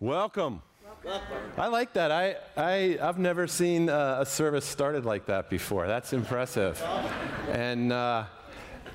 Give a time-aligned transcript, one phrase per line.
[0.00, 0.62] Welcome.
[1.56, 2.12] I like that.
[2.12, 5.88] I, I, I've never seen uh, a service started like that before.
[5.88, 6.80] That's impressive.
[7.50, 8.26] And uh,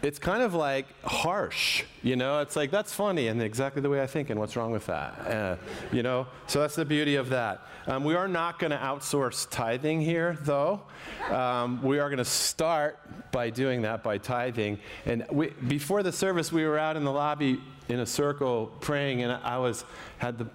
[0.02, 2.40] it's kind of like harsh, you know?
[2.40, 5.28] It's like, that's funny and exactly the way I think, and what's wrong with that?
[5.28, 5.56] Uh,
[5.92, 6.26] you know?
[6.48, 7.68] So that's the beauty of that.
[7.86, 10.84] Um, we are not going to outsource tithing here, though.
[11.30, 12.98] Um, we are going to start
[13.34, 14.80] by doing that, by tithing.
[15.06, 17.60] And we, before the service, we were out in the lobby
[17.90, 19.84] in a circle praying, and I was,
[20.18, 20.48] had the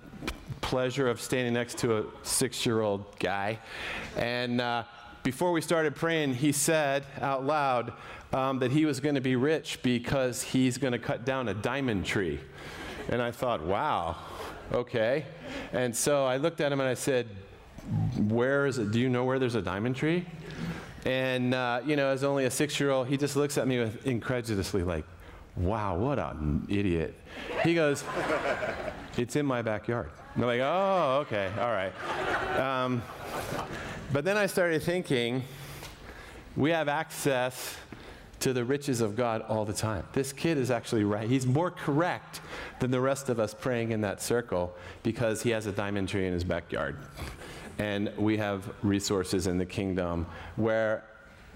[0.61, 3.59] pleasure of standing next to a six year old guy.
[4.17, 4.85] And uh,
[5.23, 7.93] before we started praying, he said out loud
[8.33, 11.55] um, that he was going to be rich because he's going to cut down a
[11.55, 12.41] diamond tree.
[13.09, 14.17] And I thought, wow,
[14.73, 15.25] okay.
[15.73, 17.27] And so I looked at him and I said,
[18.17, 18.91] Where is it?
[18.91, 20.27] Do you know where there's a diamond tree?
[21.05, 23.79] And, uh, you know, as only a six year old, he just looks at me
[23.79, 25.05] with incredulously, like,
[25.59, 27.15] wow, what an idiot.
[27.65, 28.05] He goes,
[29.17, 30.11] It's in my backyard.
[30.35, 31.93] And I'm like, oh, okay, all right.
[32.57, 33.03] Um,
[34.13, 35.43] but then I started thinking,
[36.57, 37.77] we have access
[38.41, 40.05] to the riches of God all the time.
[40.13, 41.29] This kid is actually right.
[41.29, 42.41] He's more correct
[42.79, 46.27] than the rest of us praying in that circle because he has a diamond tree
[46.27, 46.97] in his backyard.
[47.79, 51.05] And we have resources in the kingdom where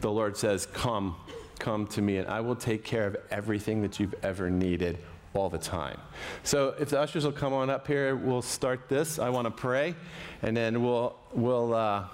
[0.01, 1.15] the Lord says, Come,
[1.59, 4.99] come to me, and I will take care of everything that you've ever needed
[5.35, 5.99] all the time.
[6.43, 9.19] So if the ushers will come on up here, we'll start this.
[9.19, 9.95] I want to pray,
[10.43, 12.05] and then we'll, we'll uh,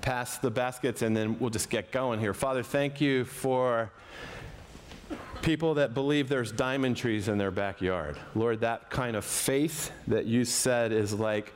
[0.00, 2.34] pass the baskets, and then we'll just get going here.
[2.34, 3.90] Father, thank you for
[5.42, 8.16] people that believe there's diamond trees in their backyard.
[8.34, 11.52] Lord, that kind of faith that you said is like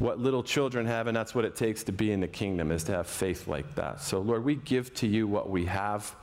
[0.00, 2.82] what little children have, and that's what it takes to be in the kingdom, is
[2.84, 4.00] to have faith like that.
[4.00, 6.14] So, Lord, we give to you what we have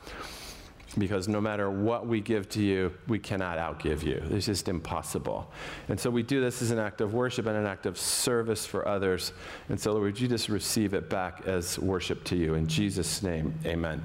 [0.98, 4.22] because no matter what we give to you, we cannot outgive you.
[4.32, 5.52] It's just impossible.
[5.90, 8.66] And so we do this as an act of worship and an act of service
[8.66, 9.34] for others.
[9.70, 12.56] And so, Lord, would you just receive it back as worship to you?
[12.56, 14.04] In Jesus' name, amen.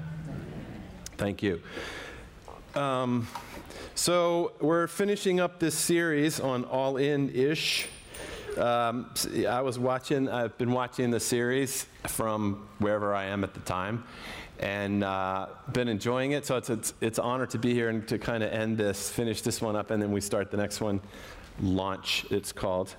[1.17, 1.61] Thank you.
[2.75, 3.27] Um,
[3.95, 7.87] so we're finishing up this series on All In Ish.
[8.57, 9.09] Um,
[9.47, 14.03] I was watching, I've been watching the series from wherever I am at the time
[14.59, 16.45] and uh, been enjoying it.
[16.45, 19.09] So it's, it's, it's an honor to be here and to kind of end this,
[19.09, 21.01] finish this one up, and then we start the next one.
[21.61, 22.95] Launch, it's called.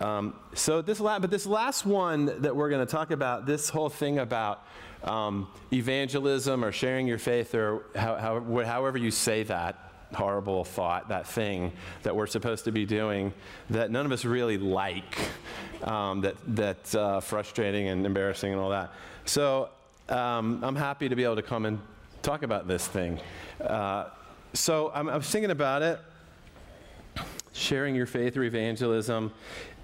[0.00, 3.68] Um, so this, la- but this last one that we're going to talk about, this
[3.68, 4.66] whole thing about
[5.04, 11.08] um, evangelism or sharing your faith, or how, how, however you say that, horrible thought,
[11.08, 11.72] that thing
[12.02, 13.32] that we're supposed to be doing
[13.70, 15.18] that none of us really like,
[15.82, 18.92] um, that, that's uh, frustrating and embarrassing and all that.
[19.24, 19.70] So
[20.08, 21.80] um, I'm happy to be able to come and
[22.22, 23.18] talk about this thing.
[23.60, 24.06] Uh,
[24.52, 25.98] so I'm, I was thinking about it,
[27.52, 29.32] sharing your faith or evangelism,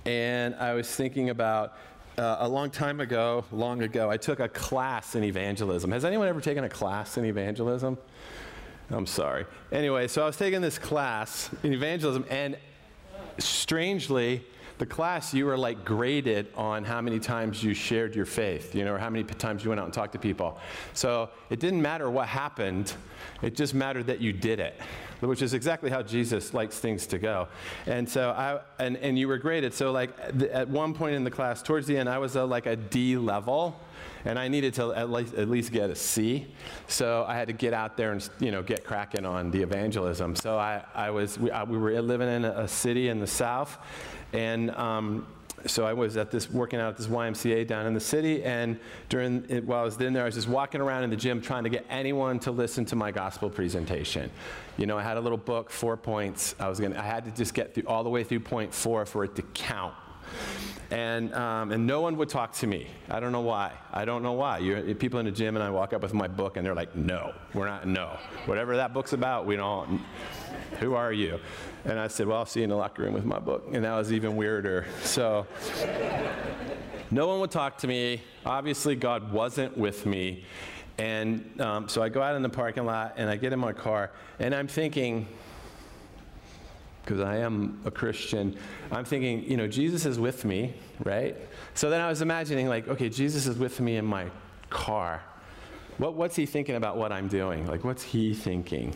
[0.05, 1.77] and I was thinking about
[2.19, 5.91] uh, a long time ago, long ago, I took a class in evangelism.
[5.93, 7.97] Has anyone ever taken a class in evangelism?
[8.93, 9.47] I'm sorry.
[9.71, 12.59] Anyway, so I was taking this class in evangelism, and
[13.39, 14.45] strangely,
[14.77, 18.85] the class, you were like graded on how many times you shared your faith, you
[18.85, 20.59] know, or how many times you went out and talked to people.
[20.93, 22.93] So it didn't matter what happened,
[23.41, 24.79] it just mattered that you did it,
[25.29, 27.49] which is exactly how Jesus likes things to go.
[27.87, 29.75] And so I, and, and you were graded.
[29.75, 30.11] So, like,
[30.53, 33.17] at one point in the class, towards the end, I was a, like a D
[33.17, 33.81] level
[34.25, 36.47] and I needed to at least, at least get a C.
[36.87, 40.37] So I had to get out there and you know get cracking on the evangelism.
[40.37, 43.27] So I, I was we, I, we were living in a, a, city in the
[43.27, 43.79] south,
[44.33, 45.27] and um,
[45.67, 48.79] so I was at this working out at this YMCA down in the city, and
[49.09, 51.41] during it, while I was in there, I was just walking around in the gym
[51.41, 54.31] trying to get anyone to listen to my gospel presentation.
[54.77, 56.55] You know, I had a little book, four points.
[56.59, 59.05] I was gonna, I had to just get through all the way through point four
[59.07, 59.95] for it to count.
[60.91, 62.87] And, um, and no one would talk to me.
[63.09, 63.73] I don't know why.
[63.91, 64.59] I don't know why.
[64.59, 66.95] You're, people in the gym, and I walk up with my book, and they're like,
[66.95, 68.19] no, we're not, no.
[68.45, 70.03] Whatever that book's about, we don't,
[70.81, 71.41] who are you?
[71.85, 73.69] And I said, Well, I'll see you in the locker room with my book.
[73.73, 74.87] And that was even weirder.
[75.03, 75.47] So
[77.11, 78.23] no one would talk to me.
[78.47, 80.45] Obviously, God wasn't with me.
[80.99, 83.73] And um, so I go out in the parking lot and I get in my
[83.73, 85.27] car and I'm thinking,
[87.03, 88.57] because I am a Christian,
[88.91, 90.75] I'm thinking, you know, Jesus is with me,
[91.05, 91.37] right?
[91.75, 94.27] So then I was imagining, like, okay, Jesus is with me in my
[94.71, 95.23] car.
[95.99, 97.67] What, what's he thinking about what I'm doing?
[97.67, 98.95] Like, what's he thinking?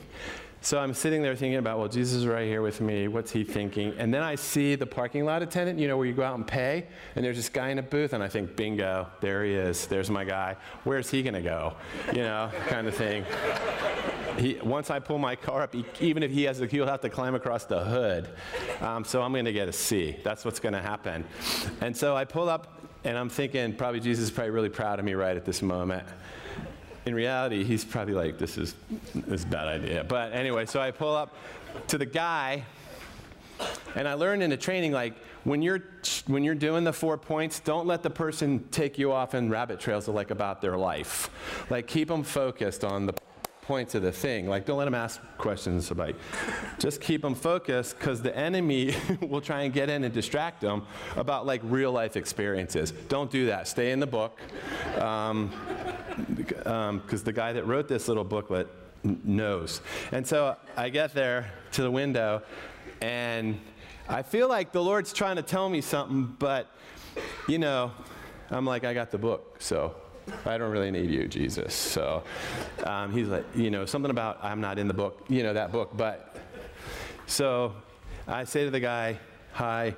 [0.67, 3.07] So I'm sitting there thinking about, well, Jesus is right here with me.
[3.07, 3.95] What's he thinking?
[3.99, 6.45] And then I see the parking lot attendant, you know, where you go out and
[6.45, 9.87] pay, and there's this guy in a booth, and I think, bingo, there he is.
[9.87, 10.57] There's my guy.
[10.83, 11.77] Where's he going to go?
[12.13, 13.25] You know, kind of thing.
[14.39, 17.03] he, once I pull my car up, he, even if he has, a, he'll have
[17.03, 18.29] to climb across the hood.
[18.81, 20.17] Um, so I'm going to get a C.
[20.25, 21.25] That's what's going to happen.
[21.81, 25.05] And so I pull up, and I'm thinking, probably Jesus is probably really proud of
[25.05, 26.09] me right at this moment.
[27.07, 28.75] In reality, he's probably like, this is,
[29.15, 30.03] this is a bad idea.
[30.03, 31.37] But anyway, so I pull up
[31.87, 32.65] to the guy,
[33.95, 35.15] and I learned in the training, like,
[35.45, 35.85] when you're,
[36.27, 39.79] when you're doing the four points, don't let the person take you off in rabbit
[39.79, 41.31] trails of, like about their life.
[41.71, 43.15] Like, keep them focused on the
[43.67, 44.49] points of the thing.
[44.49, 46.15] Like, don't let them ask questions about,
[46.79, 50.87] just keep them focused because the enemy will try and get in and distract them
[51.17, 52.93] about like real life experiences.
[53.09, 53.67] Don't do that.
[53.67, 54.41] Stay in the book.
[54.95, 55.53] Because um,
[56.65, 58.69] um, the guy that wrote this little booklet
[59.03, 59.81] knows.
[60.13, 62.43] And so I get there to the window
[63.01, 63.61] and
[64.09, 66.69] I feel like the Lord's trying to tell me something, but,
[67.49, 67.91] you know,
[68.51, 69.97] I'm like, I got the book, so
[70.45, 71.75] I don't really need you, Jesus.
[71.75, 72.23] So
[72.85, 75.73] um, he's like, you know, something about I'm not in the book, you know, that
[75.73, 75.97] book.
[75.97, 76.37] But
[77.27, 77.75] so
[78.27, 79.19] I say to the guy,
[79.53, 79.95] hi,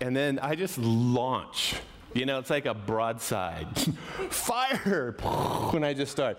[0.00, 1.74] and then I just launch.
[2.14, 3.66] You know, it's like a broadside.
[4.30, 5.16] Fire!
[5.70, 6.38] when I just start.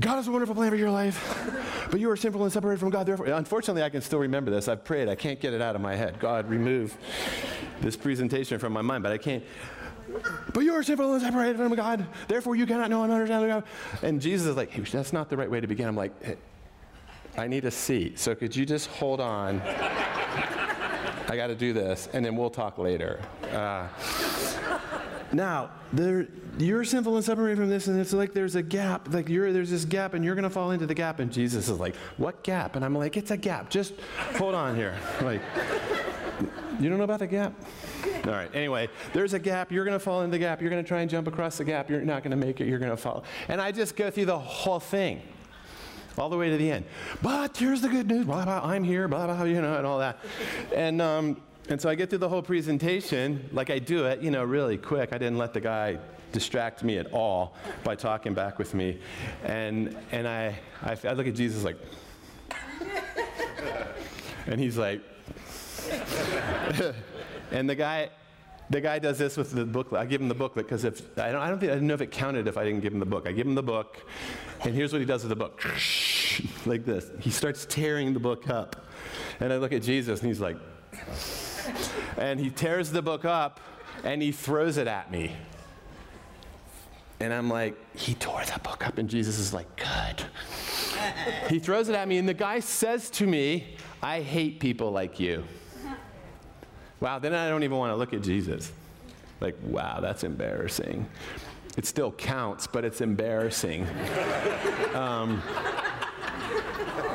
[0.00, 2.88] God has a wonderful plan for your life, but you are sinful and separated from
[2.88, 3.06] God.
[3.06, 4.66] Therefore, unfortunately, I can still remember this.
[4.66, 5.06] I've prayed.
[5.06, 6.18] I can't get it out of my head.
[6.18, 6.96] God, remove
[7.82, 9.44] this presentation from my mind, but I can't.
[10.52, 12.06] But you are sinful and separated from God.
[12.28, 13.64] Therefore, you cannot know and understand God.
[14.02, 15.88] And Jesus is like, that's not the right way to begin.
[15.88, 16.36] I'm like, hey,
[17.36, 18.18] I need a seat.
[18.18, 19.60] So could you just hold on?
[21.28, 23.20] I got to do this, and then we'll talk later.
[23.52, 23.88] Uh,
[25.32, 26.28] now, there,
[26.58, 29.12] you're sinful and separated from this, and it's like there's a gap.
[29.12, 31.20] Like there's this gap, and you're going to fall into the gap.
[31.20, 33.70] And Jesus is like, "What gap?" And I'm like, "It's a gap.
[33.70, 33.94] Just
[34.36, 35.40] hold on here." Like,
[36.82, 37.54] you don't know about the gap?
[38.24, 38.54] All right.
[38.54, 39.70] Anyway, there's a gap.
[39.72, 40.60] You're going to fall in the gap.
[40.60, 41.90] You're going to try and jump across the gap.
[41.90, 42.68] You're not going to make it.
[42.68, 43.24] You're going to fall.
[43.48, 45.22] And I just go through the whole thing,
[46.18, 46.84] all the way to the end.
[47.22, 48.26] But here's the good news.
[48.26, 48.60] Blah blah.
[48.62, 49.08] I'm here.
[49.08, 49.44] Blah blah.
[49.44, 50.18] You know, and all that.
[50.74, 51.36] And um,
[51.68, 54.76] and so I get through the whole presentation, like I do it, you know, really
[54.76, 55.12] quick.
[55.12, 55.98] I didn't let the guy
[56.32, 57.54] distract me at all
[57.84, 58.98] by talking back with me.
[59.44, 61.76] And, and I, I, I look at Jesus like,
[64.46, 65.02] and he's like,
[67.50, 68.10] and the guy,
[68.70, 70.00] the guy does this with the booklet.
[70.00, 71.94] I give him the booklet because if I don't, I don't think I don't know
[71.94, 73.26] if it counted if I didn't give him the book.
[73.26, 73.98] I give him the book,
[74.62, 75.62] and here's what he does with the book,
[76.66, 77.10] like this.
[77.20, 78.86] He starts tearing the book up,
[79.40, 80.56] and I look at Jesus, and he's like
[82.16, 83.60] and he tears the book up
[84.04, 85.32] and he throws it at me.
[87.20, 90.24] And I'm like, he tore the book up, and Jesus is like, good.
[91.48, 95.20] he throws it at me, and the guy says to me, I hate people like
[95.20, 95.44] you.
[97.02, 98.70] Wow, then I don't even want to look at Jesus.
[99.40, 101.04] Like, wow, that's embarrassing.
[101.76, 103.88] It still counts, but it's embarrassing.
[104.94, 105.42] um,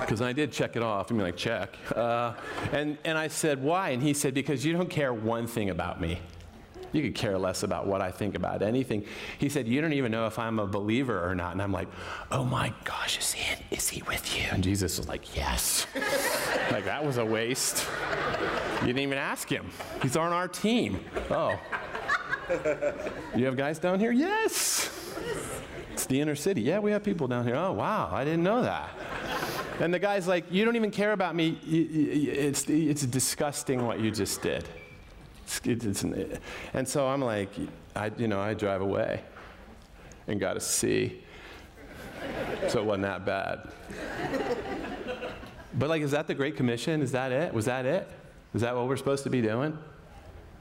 [0.02, 1.10] because I did check it off.
[1.10, 1.78] I mean, like, check.
[1.96, 2.34] Uh,
[2.74, 3.92] and, and I said, why?
[3.92, 6.20] And he said, because you don't care one thing about me.
[6.92, 9.06] You could care less about what I think about anything.
[9.38, 11.52] He said, You don't even know if I'm a believer or not.
[11.52, 11.90] And I'm like,
[12.32, 14.46] Oh my gosh, is he, in, is he with you?
[14.52, 15.86] And Jesus was like, Yes.
[16.72, 17.86] like, that was a waste.
[18.82, 19.70] You didn't even ask him.
[20.02, 21.00] He's on our team.
[21.30, 21.60] Oh.
[23.36, 24.12] You have guys down here?
[24.12, 24.90] Yes.
[25.92, 26.62] It's the inner city.
[26.62, 27.56] Yeah, we have people down here.
[27.56, 28.10] Oh, wow.
[28.12, 28.90] I didn't know that.
[29.80, 31.60] And the guy's like, You don't even care about me.
[31.66, 34.68] It's, it's disgusting what you just did.
[35.44, 36.04] It's, it's,
[36.74, 37.50] and so I'm like,
[37.96, 39.22] I, you know, I drive away
[40.28, 41.24] and got a C.
[42.68, 43.72] So it wasn't that bad.
[45.74, 47.02] But like, is that the Great Commission?
[47.02, 47.54] Is that it?
[47.54, 48.10] Was that it?
[48.54, 49.78] Is that what we're supposed to be doing?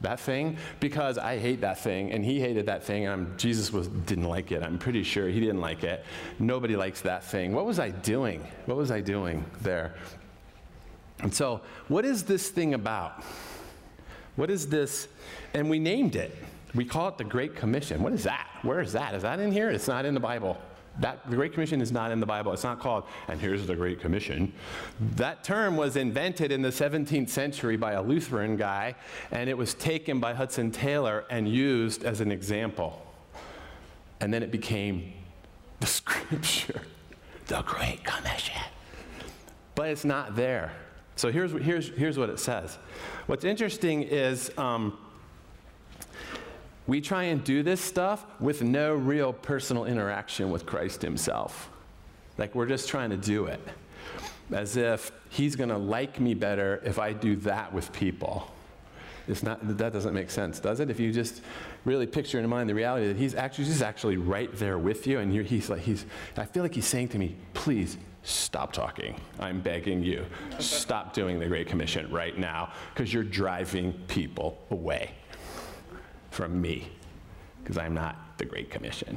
[0.00, 3.72] that thing because I hate that thing and he hated that thing and I'm, Jesus
[3.72, 4.62] was, didn't like it.
[4.62, 6.04] I'm pretty sure he didn't like it.
[6.38, 7.52] Nobody likes that thing.
[7.54, 8.46] What was I doing?
[8.66, 9.94] What was I doing there?
[11.20, 13.24] And so, what is this thing about?
[14.36, 15.08] What is this?
[15.54, 16.36] And we named it.
[16.74, 18.02] We call it the Great Commission.
[18.02, 18.46] What is that?
[18.62, 19.14] Where is that?
[19.14, 19.70] Is that in here?
[19.70, 20.58] It's not in the Bible.
[21.00, 22.52] That, the Great Commission is not in the Bible.
[22.52, 24.52] It's not called, and here's the Great Commission.
[25.16, 28.94] That term was invented in the 17th century by a Lutheran guy,
[29.30, 33.02] and it was taken by Hudson Taylor and used as an example.
[34.20, 35.12] And then it became
[35.80, 36.80] the Scripture,
[37.46, 38.62] the Great Commission.
[39.74, 40.72] But it's not there.
[41.16, 42.78] So here's, here's, here's what it says.
[43.26, 44.98] What's interesting is um,
[46.86, 51.70] we try and do this stuff with no real personal interaction with Christ Himself.
[52.38, 53.60] Like we're just trying to do it
[54.52, 58.50] as if He's going to like me better if I do that with people.
[59.28, 60.88] It's not, that doesn't make sense, does it?
[60.88, 61.42] If you just
[61.84, 65.18] really picture in mind the reality that he's actually, he's actually right there with you,
[65.18, 69.20] and he's like, he's, I feel like he's saying to me, please stop talking.
[69.40, 70.24] I'm begging you.
[70.60, 75.10] Stop doing the Great Commission right now because you're driving people away
[76.36, 76.86] from me
[77.62, 79.16] because I'm not the Great Commission.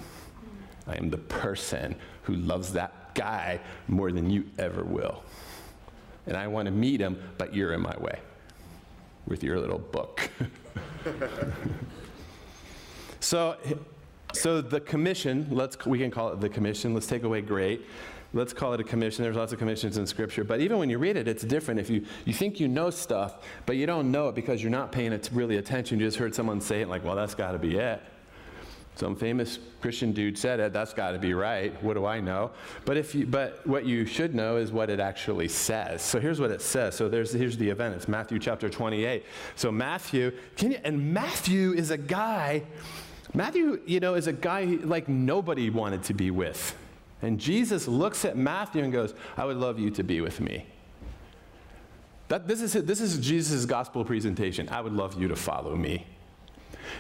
[0.88, 3.60] I am the person who loves that guy
[3.90, 5.24] more than you ever will.
[6.26, 8.20] And I want to meet him, but you're in my way
[9.28, 10.30] with your little book.
[13.20, 13.58] so,
[14.34, 16.94] so the commission, let's, we can call it the commission.
[16.94, 17.82] Let's take away great.
[18.32, 19.24] Let's call it a commission.
[19.24, 20.44] There's lots of commissions in Scripture.
[20.44, 21.80] But even when you read it, it's different.
[21.80, 24.92] If you, you think you know stuff, but you don't know it because you're not
[24.92, 27.60] paying it really attention, you just heard someone say it, like, well, that's got to
[27.60, 28.02] be it.
[29.00, 30.74] Some famous Christian dude said it.
[30.74, 31.82] That's got to be right.
[31.82, 32.52] What do I know?
[32.84, 36.02] But if you, but what you should know is what it actually says.
[36.02, 36.96] So here's what it says.
[36.96, 37.96] So there's here's the event.
[37.96, 39.24] It's Matthew chapter 28.
[39.56, 42.64] So Matthew, can you, and Matthew is a guy.
[43.34, 46.76] Matthew, you know, is a guy like nobody wanted to be with.
[47.22, 50.66] And Jesus looks at Matthew and goes, "I would love you to be with me."
[52.30, 54.70] That, this, is, this is Jesus' gospel presentation.
[54.70, 56.06] I would love you to follow me.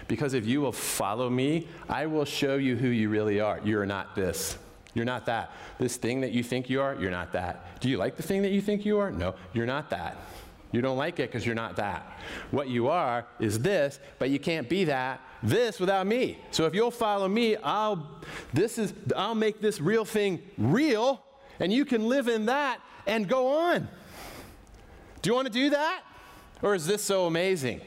[0.07, 3.59] Because if you will follow me, I will show you who you really are.
[3.63, 4.57] You're not this.
[4.95, 5.51] You're not that.
[5.77, 7.79] This thing that you think you are, you're not that.
[7.79, 9.11] Do you like the thing that you think you are?
[9.11, 10.17] No, you're not that.
[10.71, 12.11] You don't like it because you're not that.
[12.49, 16.37] What you are is this, but you can't be that this without me.
[16.51, 18.07] So if you'll follow me, I'll
[18.53, 21.23] this is I'll make this real thing real
[21.59, 23.87] and you can live in that and go on.
[25.21, 26.03] Do you want to do that?
[26.61, 27.81] Or is this so amazing?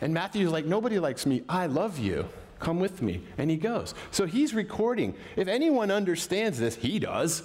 [0.00, 1.42] And Matthew's like, Nobody likes me.
[1.48, 2.28] I love you.
[2.58, 3.22] Come with me.
[3.38, 3.94] And he goes.
[4.10, 5.14] So he's recording.
[5.36, 7.42] If anyone understands this, he does.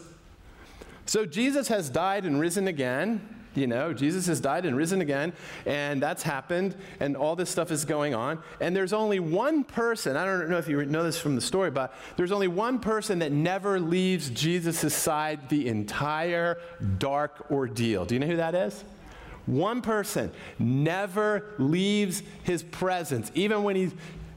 [1.06, 3.39] So Jesus has died and risen again.
[3.56, 5.34] You know, Jesus has died and risen again,
[5.66, 8.44] and that's happened, and all this stuff is going on.
[8.62, 11.72] And there's only one person, I don't know if you know this from the story,
[11.72, 16.60] but there's only one person that never leaves Jesus' side the entire
[17.00, 18.06] dark ordeal.
[18.06, 18.84] Do you know who that is?
[19.48, 23.32] One person never leaves his presence.
[23.34, 23.94] Even when he's,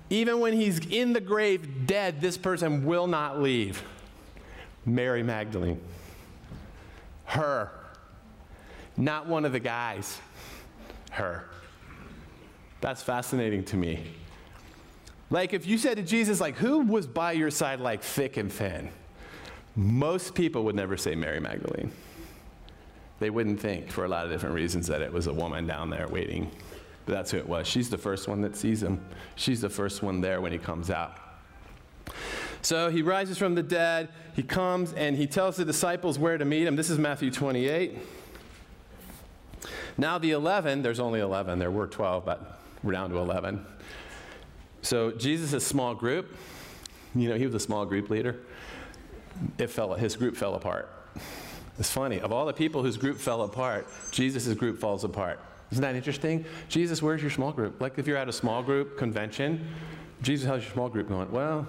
[0.08, 3.82] even when he's in the grave dead, this person will not leave.
[4.86, 5.80] Mary Magdalene.
[7.24, 7.72] Her.
[9.02, 10.20] Not one of the guys.
[11.10, 11.44] Her.
[12.80, 14.04] That's fascinating to me.
[15.30, 18.52] Like if you said to Jesus, like, who was by your side like thick and
[18.52, 18.90] thin?
[19.74, 21.92] Most people would never say Mary Magdalene
[23.22, 25.88] they wouldn't think, for a lot of different reasons, that it was a woman down
[25.88, 26.50] there waiting.
[27.06, 27.68] But that's who it was.
[27.68, 29.00] She's the first one that sees him,
[29.36, 31.18] she's the first one there when he comes out.
[32.62, 34.08] So he rises from the dead.
[34.34, 36.76] He comes and he tells the disciples where to meet him.
[36.76, 37.98] This is Matthew 28.
[39.98, 41.58] Now, the 11, there's only 11.
[41.58, 43.64] There were 12, but we're down to 11.
[44.82, 46.34] So, Jesus' small group,
[47.14, 48.40] you know, he was a small group leader.
[49.58, 50.90] It fell, his group fell apart.
[51.78, 52.20] It's funny.
[52.20, 55.40] Of all the people whose group fell apart, Jesus' group falls apart.
[55.70, 56.44] Isn't that interesting?
[56.68, 57.80] Jesus, where's your small group?
[57.80, 59.66] Like if you're at a small group convention,
[60.20, 61.30] Jesus, how's your small group going?
[61.32, 61.66] Well,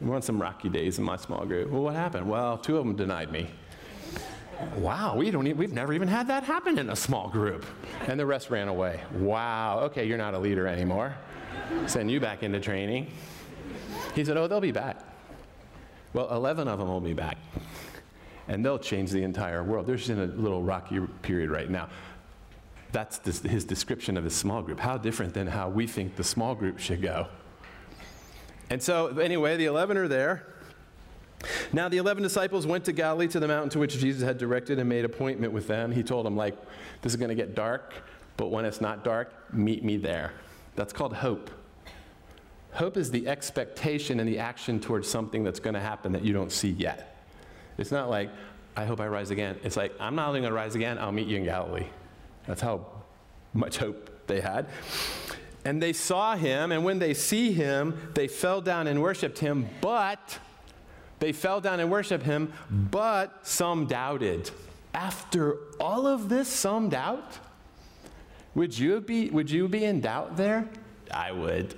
[0.00, 1.70] we're on some rocky days in my small group.
[1.70, 2.28] Well, what happened?
[2.28, 3.50] Well, two of them denied me.
[4.76, 7.64] Wow, we don't we've never even had that happen in a small group.
[8.06, 9.00] And the rest ran away.
[9.12, 11.14] Wow, okay, you're not a leader anymore.
[11.86, 13.10] Send you back into training.
[14.14, 15.00] He said, Oh, they'll be back.
[16.12, 17.38] Well, 11 of them will be back
[18.50, 19.86] and they'll change the entire world.
[19.86, 21.88] They're just in a little rocky period right now.
[22.90, 24.80] That's this, his description of his small group.
[24.80, 27.28] How different than how we think the small group should go.
[28.68, 30.46] And so, anyway, the 11 are there.
[31.72, 34.78] Now, the 11 disciples went to Galilee to the mountain to which Jesus had directed
[34.78, 35.90] and made appointment with them.
[35.90, 36.56] He told them, like,
[37.02, 37.94] this is going to get dark,
[38.36, 40.32] but when it's not dark, meet me there.
[40.76, 41.50] That's called hope.
[42.72, 46.32] Hope is the expectation and the action towards something that's going to happen that you
[46.32, 47.24] don't see yet.
[47.78, 48.30] It's not like,
[48.76, 49.58] I hope I rise again.
[49.64, 51.86] It's like, I'm not only going to rise again, I'll meet you in Galilee.
[52.46, 52.86] That's how
[53.54, 54.66] much hope they had.
[55.64, 59.68] And they saw him, and when they see him, they fell down and worshiped him,
[59.80, 60.38] but
[61.20, 64.50] they fell down and worshiped him, but some doubted.
[64.92, 67.38] After all of this, some doubt?
[68.54, 70.68] Would you be, would you be in doubt there?
[71.12, 71.74] I would.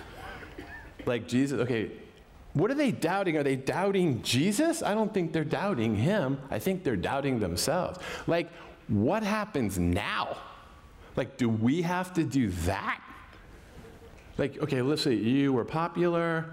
[1.06, 1.90] like Jesus, okay,
[2.54, 3.36] what are they doubting?
[3.36, 4.82] Are they doubting Jesus?
[4.82, 6.38] I don't think they're doubting him.
[6.50, 7.98] I think they're doubting themselves.
[8.26, 8.48] Like,
[8.88, 10.38] what happens now?
[11.14, 13.02] Like, do we have to do that?
[14.38, 16.46] Like, okay, let's say you were popular,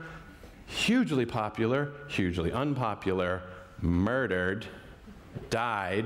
[0.65, 3.41] hugely popular, hugely unpopular,
[3.81, 4.65] murdered,
[5.49, 6.05] died,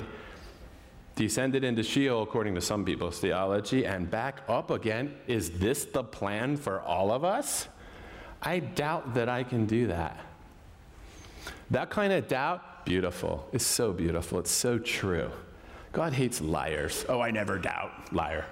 [1.15, 5.15] descended into Sheol according to some people's theology, and back up again.
[5.27, 7.67] Is this the plan for all of us?
[8.41, 10.19] I doubt that I can do that.
[11.71, 13.47] That kind of doubt beautiful.
[13.51, 14.39] It's so beautiful.
[14.39, 15.29] It's so true.
[15.91, 17.05] God hates liars.
[17.09, 18.13] Oh, I never doubt.
[18.13, 18.45] Liar.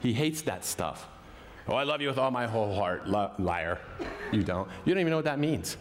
[0.00, 1.08] He hates that stuff.
[1.66, 3.08] Oh, I love you with all my whole heart.
[3.08, 3.78] liar.
[4.32, 4.68] You don't.
[4.84, 5.76] You don't even know what that means.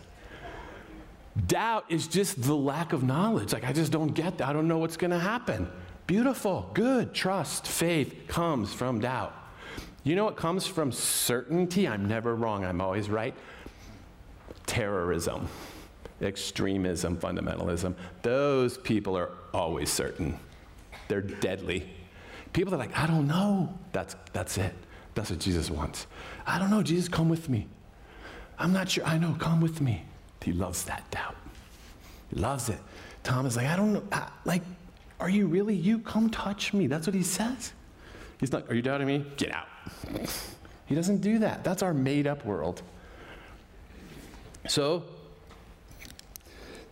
[1.48, 3.54] Doubt is just the lack of knowledge.
[3.54, 4.48] Like, I just don't get that.
[4.48, 5.68] I don't know what's going to happen.
[6.06, 9.34] Beautiful, good, trust, faith comes from doubt.
[10.04, 11.88] You know what comes from certainty?
[11.88, 13.34] I'm never wrong, I'm always right.
[14.66, 15.48] Terrorism,
[16.22, 17.96] extremism, fundamentalism.
[18.22, 20.38] Those people are always certain.
[21.08, 21.90] They're deadly.
[22.52, 23.74] People are like, I don't know.
[23.94, 24.76] That's, that's it.
[25.16, 26.08] That's what Jesus wants.
[26.46, 26.84] I don't know.
[26.84, 27.68] Jesus, come with me.
[28.58, 29.06] I'm not sure.
[29.06, 29.36] I know.
[29.40, 30.04] Come with me.
[30.42, 31.36] He loves that doubt.
[32.30, 32.80] He loves it.
[33.24, 34.04] Thomas is like, I don't know.
[34.12, 34.64] I, like,
[35.20, 36.00] are you really you?
[36.00, 36.88] Come touch me.
[36.88, 37.74] That's what he says.
[38.40, 39.26] He's not, Are you doubting me?
[39.38, 39.68] Get out.
[40.86, 41.64] He doesn't do that.
[41.64, 42.82] That's our made up world.
[44.68, 45.04] So,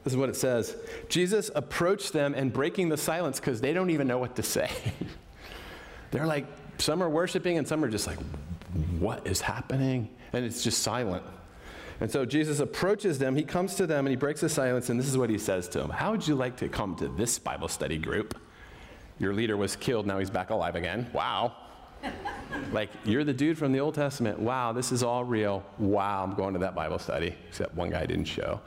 [0.04, 0.76] this is what it says
[1.10, 4.70] Jesus approached them and breaking the silence because they don't even know what to say.
[6.12, 6.48] They're like,
[6.82, 8.18] some are worshiping and some are just like,
[9.00, 10.10] what is happening?
[10.34, 11.24] And it's just silent.
[12.02, 15.00] And so Jesus approaches them, he comes to them, and he breaks the silence, and
[15.00, 17.38] this is what he says to them How would you like to come to this
[17.38, 18.40] Bible study group?
[19.20, 21.08] Your leader was killed, now he's back alive again.
[21.14, 21.56] Wow.
[22.72, 24.40] like, you're the dude from the Old Testament.
[24.40, 25.64] Wow, this is all real.
[25.78, 28.60] Wow, I'm going to that Bible study, except one guy didn't show.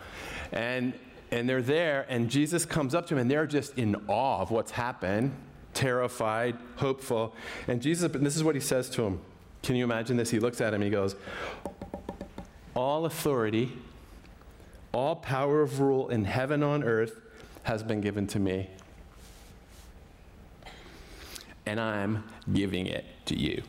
[0.52, 0.92] And,
[1.33, 4.52] and they're there, and Jesus comes up to them, and they're just in awe of
[4.52, 5.35] what's happened,
[5.75, 7.35] terrified, hopeful.
[7.69, 9.21] And Jesus, and this is what he says to him.
[9.62, 10.31] Can you imagine this?
[10.31, 11.16] He looks at him, he goes,
[12.75, 13.73] all authority,
[14.93, 17.21] all power of rule in heaven on earth
[17.64, 18.69] has been given to me.
[21.66, 23.62] And I'm giving it to you.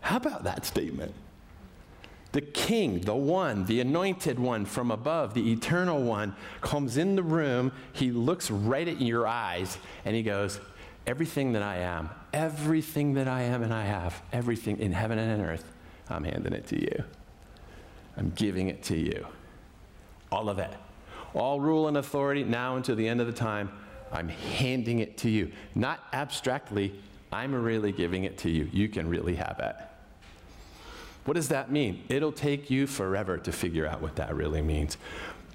[0.00, 1.14] How about that statement?
[2.32, 7.22] The king, the one, the anointed one from above, the eternal one, comes in the
[7.22, 7.70] room.
[7.92, 10.58] He looks right at your eyes and he goes,
[11.06, 15.40] Everything that I am, everything that I am and I have, everything in heaven and
[15.40, 15.70] in earth,
[16.08, 17.04] I'm handing it to you.
[18.16, 19.26] I'm giving it to you.
[20.32, 20.70] All of it.
[21.34, 23.70] All rule and authority now until the end of the time,
[24.12, 25.50] I'm handing it to you.
[25.74, 26.94] Not abstractly,
[27.32, 28.70] I'm really giving it to you.
[28.72, 29.74] You can really have it.
[31.24, 32.04] What does that mean?
[32.08, 34.96] It'll take you forever to figure out what that really means.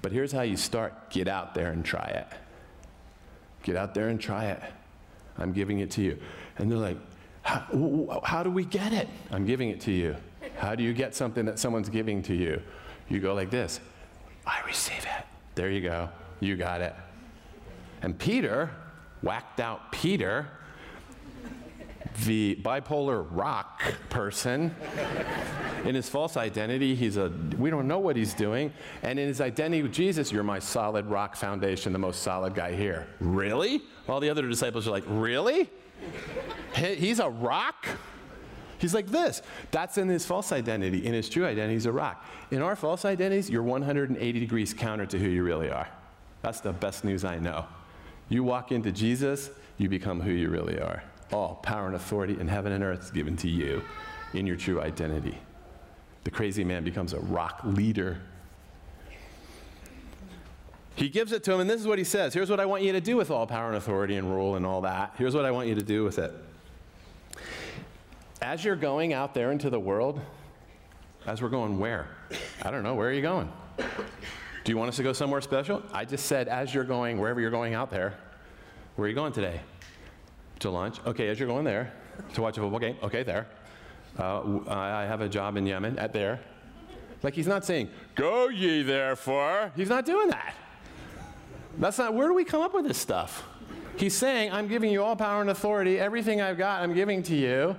[0.02, 2.26] But here's how you start get out there and try it.
[3.62, 4.62] Get out there and try it.
[5.40, 6.18] I'm giving it to you.
[6.58, 6.98] And they're like,
[7.42, 9.08] how, how do we get it?
[9.30, 10.16] I'm giving it to you.
[10.56, 12.62] How do you get something that someone's giving to you?
[13.08, 13.80] You go like this
[14.46, 15.24] I receive it.
[15.54, 16.08] There you go.
[16.40, 16.94] You got it.
[18.02, 18.70] And Peter,
[19.22, 20.48] whacked out Peter,
[22.24, 24.74] the bipolar rock person,
[25.84, 28.72] in his false identity, he's a, we don't know what he's doing.
[29.02, 32.74] And in his identity with Jesus, you're my solid rock foundation, the most solid guy
[32.74, 33.06] here.
[33.20, 33.82] Really?
[34.08, 35.70] All the other disciples are like, really?
[36.74, 37.86] He's a rock?
[38.78, 39.42] He's like this.
[39.70, 41.04] That's in his false identity.
[41.06, 42.24] In his true identity, he's a rock.
[42.50, 45.88] In our false identities, you're 180 degrees counter to who you really are.
[46.42, 47.66] That's the best news I know.
[48.28, 51.02] You walk into Jesus, you become who you really are.
[51.32, 53.82] All power and authority in heaven and earth is given to you
[54.32, 55.38] in your true identity.
[56.30, 58.20] The crazy man becomes a rock leader.
[60.94, 62.84] He gives it to him, and this is what he says Here's what I want
[62.84, 65.14] you to do with all power and authority and rule and all that.
[65.18, 66.32] Here's what I want you to do with it
[68.40, 70.20] as you're going out there into the world,
[71.26, 72.08] as we're going where?
[72.62, 72.94] I don't know.
[72.94, 73.50] Where are you going?
[73.76, 75.82] Do you want us to go somewhere special?
[75.92, 78.14] I just said, as you're going, wherever you're going out there,
[78.94, 79.60] where are you going today?
[80.60, 81.00] To lunch?
[81.06, 81.92] Okay, as you're going there,
[82.34, 82.96] to watch a football game?
[83.02, 83.48] Okay, there.
[84.20, 86.40] Uh, I have a job in Yemen, at there.
[87.22, 89.72] Like, he's not saying, go ye therefore.
[89.74, 90.54] He's not doing that.
[91.78, 93.44] That's not, where do we come up with this stuff?
[93.96, 95.98] He's saying, I'm giving you all power and authority.
[95.98, 97.76] Everything I've got, I'm giving to you.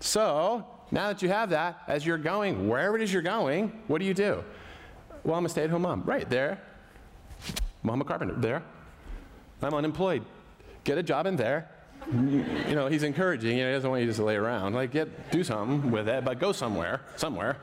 [0.00, 3.98] So, now that you have that, as you're going, wherever it is you're going, what
[3.98, 4.42] do you do?
[5.24, 6.02] Well, I'm a stay at home mom.
[6.04, 6.60] Right there.
[7.84, 8.34] I'm a carpenter.
[8.34, 8.62] There.
[9.62, 10.24] I'm unemployed.
[10.84, 11.68] Get a job in there.
[12.12, 13.56] You know, he's encouraging.
[13.56, 14.74] You know, he doesn't want you just to lay around.
[14.74, 17.56] Like, get do something with it, but go somewhere, somewhere.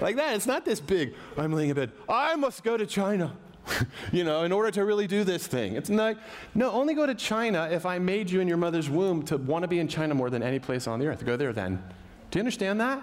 [0.00, 0.34] Like that.
[0.34, 1.14] It's not this big.
[1.36, 1.92] I'm laying in bed.
[2.08, 3.36] I must go to China.
[4.12, 5.74] you know, in order to really do this thing.
[5.74, 6.16] It's not,
[6.54, 9.62] no, only go to China if I made you in your mother's womb to want
[9.62, 11.24] to be in China more than any place on the earth.
[11.24, 11.82] Go there then.
[12.30, 13.02] Do you understand that?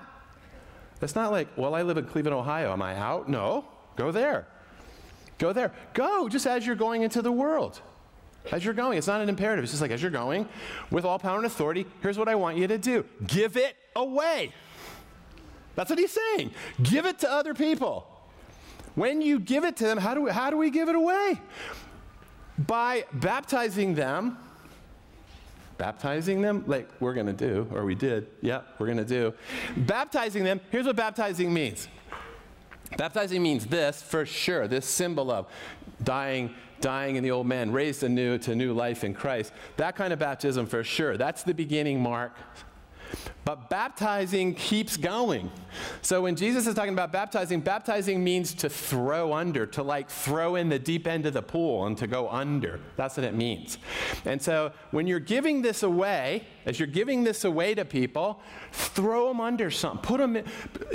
[1.02, 2.72] It's not like, well, I live in Cleveland, Ohio.
[2.72, 3.28] Am I out?
[3.28, 3.66] No.
[3.96, 4.46] Go there.
[5.40, 5.74] Go there.
[5.94, 7.82] Go just as you're going into the world.
[8.52, 8.98] As you're going.
[8.98, 9.64] It's not an imperative.
[9.64, 10.48] It's just like as you're going,
[10.90, 14.52] with all power and authority, here's what I want you to do give it away.
[15.76, 16.52] That's what he's saying.
[16.84, 18.08] Give it to other people.
[18.96, 21.40] When you give it to them, how do we, how do we give it away?
[22.68, 24.38] by baptizing them,
[25.78, 29.34] baptizing them, like we're going to do, or we did, yeah, we're going to do.
[29.78, 31.88] Baptizing them, here's what baptizing means.
[32.98, 35.48] Baptizing means this for sure, this symbol of
[36.04, 39.54] dying, dying in the old man, raised anew to new life in Christ.
[39.78, 41.18] That kind of baptism for sure.
[41.18, 42.36] That's the beginning mark
[43.44, 45.52] but baptizing keeps going.
[46.02, 50.56] So when Jesus is talking about baptizing, baptizing means to throw under, to like throw
[50.56, 52.80] in the deep end of the pool and to go under.
[52.98, 53.78] That's what it means.
[54.26, 58.40] And so when you're giving this away, as you're giving this away to people,
[58.72, 60.02] throw them under something.
[60.04, 60.46] Put them in,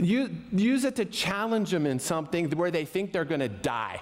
[0.03, 4.01] use, use it to challenge them in something where they think they're going to die.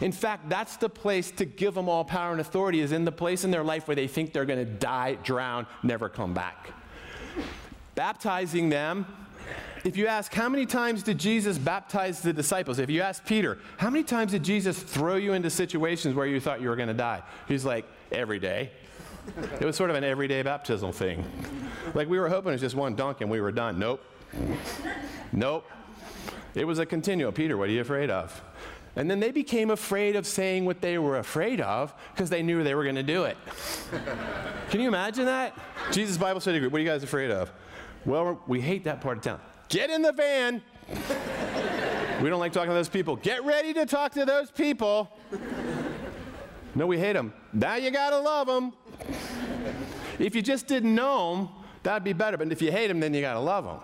[0.00, 3.12] In fact, that's the place to give them all power and authority, is in the
[3.12, 6.70] place in their life where they think they're going to die, drown, never come back
[8.00, 9.06] baptizing them.
[9.84, 12.78] If you ask, how many times did Jesus baptize the disciples?
[12.78, 16.40] If you ask Peter, how many times did Jesus throw you into situations where you
[16.40, 17.22] thought you were going to die?
[17.46, 18.70] He's like, every day.
[19.60, 21.22] It was sort of an everyday baptismal thing.
[21.92, 23.78] Like we were hoping it was just one dunk and we were done.
[23.78, 24.02] Nope.
[25.32, 25.70] nope.
[26.54, 27.32] It was a continual.
[27.32, 28.42] Peter, what are you afraid of?
[28.96, 32.64] And then they became afraid of saying what they were afraid of because they knew
[32.64, 33.36] they were going to do it.
[34.70, 35.56] Can you imagine that?
[35.92, 37.52] Jesus Bible Study Group, what are you guys afraid of?
[38.04, 39.40] Well, we hate that part of town.
[39.68, 40.62] Get in the van.
[42.20, 43.16] we don't like talking to those people.
[43.16, 45.16] Get ready to talk to those people.
[46.74, 47.32] No, we hate them.
[47.52, 48.72] Now you got to love them.
[50.18, 51.48] If you just didn't know them,
[51.82, 52.36] that'd be better.
[52.36, 53.78] But if you hate them, then you got to love them.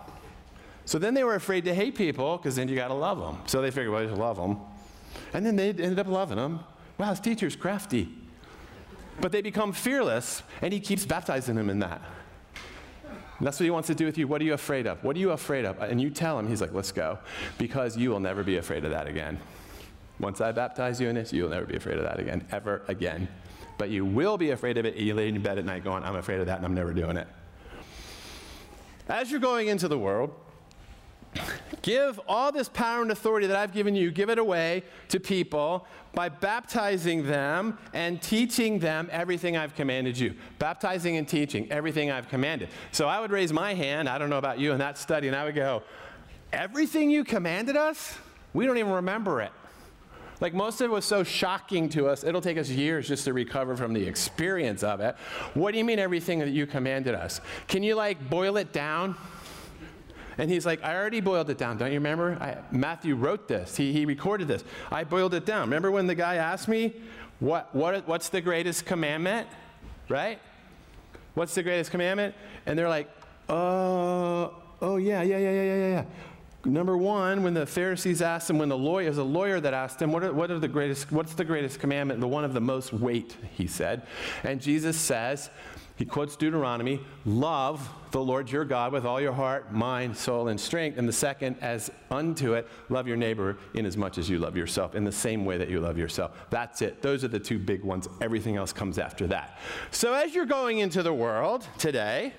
[0.85, 3.39] So then they were afraid to hate people because then you got to love them.
[3.47, 4.59] So they figured, well, you love them.
[5.33, 6.61] And then they ended up loving him.
[6.99, 8.09] Wow, his teacher's crafty.
[9.21, 12.03] But they become fearless, and he keeps baptizing them in that.
[13.39, 14.27] And that's what he wants to do with you.
[14.27, 15.03] What are you afraid of?
[15.05, 15.81] What are you afraid of?
[15.83, 17.19] And you tell him, he's like, let's go.
[17.59, 19.39] Because you will never be afraid of that again.
[20.19, 22.83] Once I baptize you in this, you will never be afraid of that again, ever
[22.89, 23.29] again.
[23.77, 24.97] But you will be afraid of it.
[24.97, 27.19] You lay in bed at night going, I'm afraid of that and I'm never doing
[27.19, 27.29] it.
[29.09, 30.35] As you're going into the world,
[31.83, 35.87] Give all this power and authority that I've given you, give it away to people
[36.15, 40.35] by baptizing them and teaching them everything I've commanded you.
[40.59, 42.71] Baptizing and teaching everything I've commanded.
[42.91, 45.37] So I would raise my hand, I don't know about you in that study, and
[45.37, 45.83] I would go,
[46.53, 48.17] Everything you commanded us?
[48.55, 49.53] We don't even remember it.
[50.41, 53.33] Like most of it was so shocking to us, it'll take us years just to
[53.33, 55.17] recover from the experience of it.
[55.55, 57.41] What do you mean everything that you commanded us?
[57.69, 59.17] Can you like boil it down?
[60.39, 61.79] And he's like, I already boiled it down.
[61.79, 62.37] Don't you remember?
[62.41, 64.65] I, Matthew wrote this, he, he recorded this.
[64.91, 65.63] I boiled it down.
[65.63, 66.95] Remember when the guy asked me,
[67.41, 69.49] what, what, What's the greatest commandment?
[70.09, 70.39] Right?
[71.35, 72.35] What's the greatest commandment?
[72.65, 73.09] And they're like,
[73.49, 74.49] uh,
[74.81, 76.05] oh, yeah, yeah, yeah, yeah, yeah, yeah.
[76.65, 80.03] Number one, when the Pharisees asked him, when the lawyer, was a lawyer that asked
[80.03, 82.21] him, what are, what are the greatest, what's the greatest commandment?
[82.21, 84.03] The one of the most weight, he said.
[84.43, 85.49] And Jesus says,
[85.97, 90.61] he quotes Deuteronomy love the Lord your God with all your heart, mind, soul, and
[90.61, 90.99] strength.
[90.99, 94.57] And the second, as unto it, love your neighbor in as much as you love
[94.57, 96.33] yourself, in the same way that you love yourself.
[96.51, 97.03] That's it.
[97.03, 98.09] Those are the two big ones.
[98.21, 99.59] Everything else comes after that.
[99.91, 102.33] So as you're going into the world today,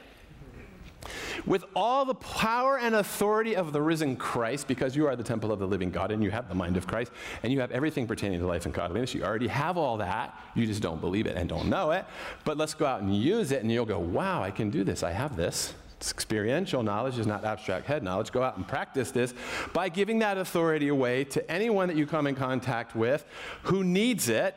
[1.46, 5.52] with all the power and authority of the risen Christ, because you are the temple
[5.52, 7.12] of the living God and you have the mind of Christ
[7.44, 9.14] and you have everything pertaining to life and godliness.
[9.14, 10.38] You already have all that.
[10.56, 12.06] You just don't believe it and don't know it.
[12.44, 15.04] But let's go out and use it, and you'll go, wow, I can do this.
[15.04, 15.74] I have this.
[15.98, 18.32] It's experiential knowledge, is not abstract head knowledge.
[18.32, 19.34] Go out and practice this
[19.74, 23.26] by giving that authority away to anyone that you come in contact with
[23.64, 24.56] who needs it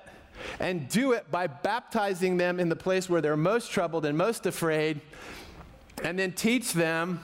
[0.59, 4.45] and do it by baptizing them in the place where they're most troubled and most
[4.45, 5.01] afraid
[6.03, 7.21] and then teach them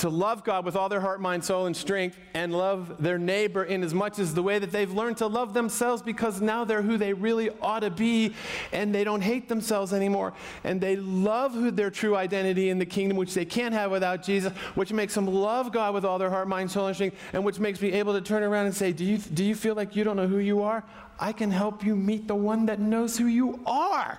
[0.00, 3.64] to love God with all their heart, mind, soul, and strength, and love their neighbor
[3.64, 6.80] in as much as the way that they've learned to love themselves because now they're
[6.80, 8.34] who they really ought to be,
[8.72, 10.32] and they don't hate themselves anymore.
[10.64, 14.22] And they love who their true identity in the kingdom, which they can't have without
[14.22, 17.44] Jesus, which makes them love God with all their heart, mind, soul, and strength, and
[17.44, 19.94] which makes me able to turn around and say, Do you, do you feel like
[19.94, 20.82] you don't know who you are?
[21.18, 24.18] I can help you meet the one that knows who you are.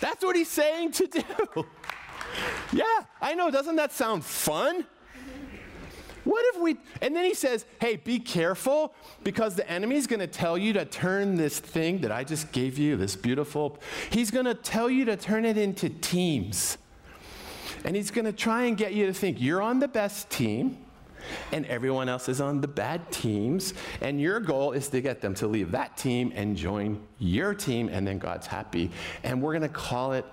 [0.00, 1.66] That's what he's saying to do.
[2.72, 2.84] yeah,
[3.20, 3.50] I know.
[3.50, 4.84] Doesn't that sound fun?
[6.24, 8.92] What if we, and then he says, hey, be careful
[9.24, 12.76] because the enemy's going to tell you to turn this thing that I just gave
[12.76, 13.78] you, this beautiful,
[14.10, 16.76] he's going to tell you to turn it into teams.
[17.84, 20.76] And he's going to try and get you to think you're on the best team
[21.52, 23.72] and everyone else is on the bad teams.
[24.00, 27.88] And your goal is to get them to leave that team and join your team,
[27.88, 28.90] and then God's happy.
[29.22, 30.26] And we're going to call it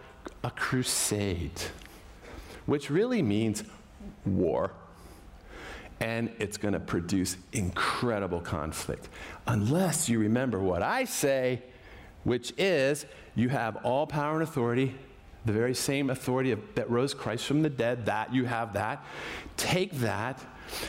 [0.44, 1.62] a crusade
[2.66, 3.64] which really means
[4.26, 4.72] war.
[6.00, 9.08] And it's going to produce incredible conflict.
[9.48, 11.62] Unless you remember what I say
[12.26, 14.94] which is you have all power and authority,
[15.46, 19.06] the very same authority of, that rose Christ from the dead, that you have that.
[19.56, 20.44] Take that,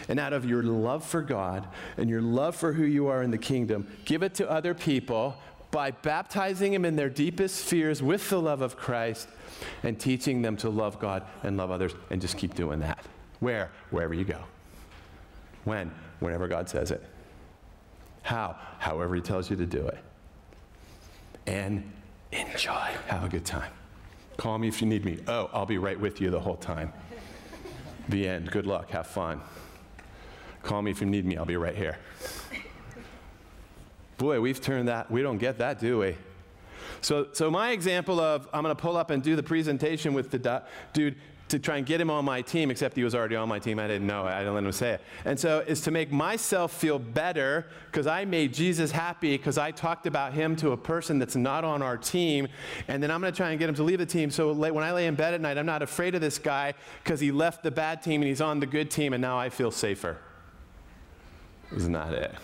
[0.09, 3.31] and out of your love for God and your love for who you are in
[3.31, 5.37] the kingdom, give it to other people
[5.77, 9.29] by baptizing them in their deepest fears with the love of Christ
[9.83, 13.05] and teaching them to love God and love others, and just keep doing that.
[13.41, 13.71] Where?
[13.91, 14.39] Wherever you go.
[15.65, 15.91] When?
[16.21, 17.05] Whenever God says it.
[18.23, 18.57] How?
[18.79, 19.99] However He tells you to do it.
[21.47, 21.93] And
[22.33, 22.95] enjoy.
[23.09, 23.71] Have a good time.
[24.39, 25.19] Call me if you need me.
[25.29, 26.91] Oh, I'll be right with you the whole time.
[28.09, 28.51] the end.
[28.51, 28.89] Good luck.
[28.93, 29.43] Have fun.
[30.63, 31.37] Call me if you need me.
[31.37, 31.99] I'll be right here.
[34.19, 35.11] Boy, we've turned that.
[35.11, 36.17] We don't get that, do we?
[37.01, 40.31] So, so my example of I'm going to pull up and do the presentation with
[40.31, 41.17] the dude
[41.49, 43.79] to try and get him on my team, except he was already on my team.
[43.79, 44.25] I didn't know.
[44.25, 45.01] I didn't let him say it.
[45.25, 49.71] And so is to make myself feel better because I made Jesus happy because I
[49.71, 52.49] talked about him to a person that's not on our team.
[52.89, 54.31] And then I'm going to try and get him to leave the team.
[54.31, 56.75] So when I lay in bed at night, I'm not afraid of this guy
[57.05, 59.51] because he left the bad team and he's on the good team, and now I
[59.51, 60.19] feel safer.
[61.75, 62.35] Isn't that it?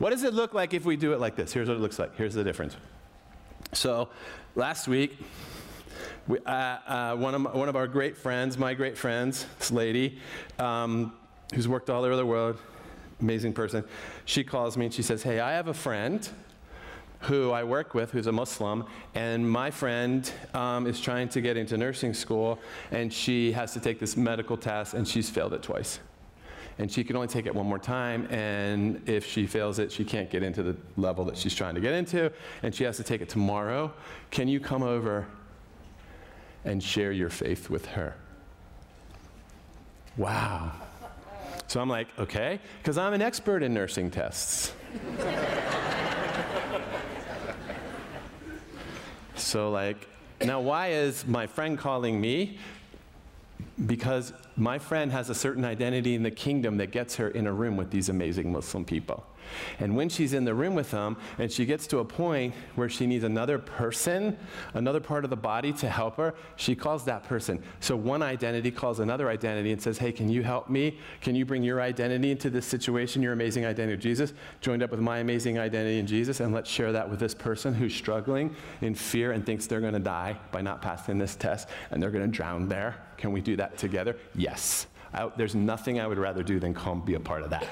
[0.00, 1.52] What does it look like if we do it like this?
[1.52, 2.16] Here's what it looks like.
[2.16, 2.74] Here's the difference.
[3.74, 4.08] So
[4.56, 5.18] last week,
[6.26, 9.70] we, uh, uh, one, of my, one of our great friends, my great friends, this
[9.70, 10.18] lady,
[10.58, 11.12] um,
[11.54, 12.56] who's worked all over the world,
[13.20, 13.84] amazing person,
[14.24, 16.26] she calls me and she says, Hey, I have a friend
[17.20, 21.58] who I work with who's a Muslim, and my friend um, is trying to get
[21.58, 22.58] into nursing school,
[22.90, 26.00] and she has to take this medical test, and she's failed it twice.
[26.80, 30.02] And she can only take it one more time, and if she fails it, she
[30.02, 33.02] can't get into the level that she's trying to get into, and she has to
[33.02, 33.92] take it tomorrow.
[34.30, 35.26] Can you come over
[36.64, 38.16] and share your faith with her.
[40.16, 40.72] Wow.
[41.66, 44.72] So I'm like, okay, because I'm an expert in nursing tests.
[49.36, 50.08] so, like,
[50.44, 52.58] now why is my friend calling me?
[53.86, 57.52] Because my friend has a certain identity in the kingdom that gets her in a
[57.52, 59.24] room with these amazing Muslim people.
[59.78, 62.88] And when she's in the room with them and she gets to a point where
[62.88, 64.36] she needs another person,
[64.74, 67.62] another part of the body to help her, she calls that person.
[67.80, 70.98] So one identity calls another identity and says, Hey, can you help me?
[71.20, 74.90] Can you bring your identity into this situation, your amazing identity of Jesus, joined up
[74.90, 78.54] with my amazing identity in Jesus, and let's share that with this person who's struggling
[78.80, 82.10] in fear and thinks they're going to die by not passing this test and they're
[82.10, 82.96] going to drown there.
[83.16, 84.16] Can we do that together?
[84.34, 84.86] Yes.
[85.12, 87.66] I, there's nothing I would rather do than come be a part of that.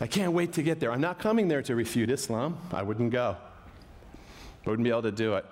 [0.00, 0.92] I can't wait to get there.
[0.92, 2.58] I'm not coming there to refute Islam.
[2.72, 3.36] I wouldn't go.
[4.66, 5.46] I wouldn't be able to do it.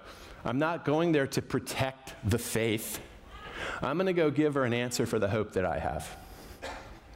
[0.44, 3.00] I'm not going there to protect the faith.
[3.80, 6.16] I'm going to go give her an answer for the hope that I have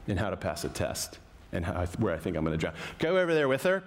[0.07, 1.19] in how to pass a test
[1.51, 1.65] and
[1.99, 2.73] where I think I'm going to drown.
[2.97, 3.83] Go over there with her,